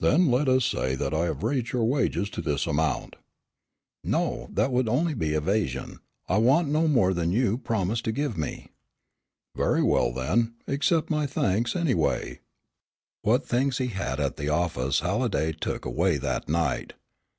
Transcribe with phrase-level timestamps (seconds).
[0.00, 3.16] "Then let us say that I have raised your wages to this amount."
[4.02, 5.98] "No, that would only be evasion.
[6.26, 8.70] I want no more than you promised to give me."
[9.54, 12.40] "Very well, then accept my thanks, anyway."
[13.20, 16.94] What things he had at the office Halliday took away that night.